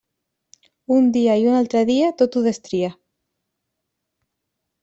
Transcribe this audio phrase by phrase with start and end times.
[0.95, 2.91] Un dia i un altre dia, tot ho destria.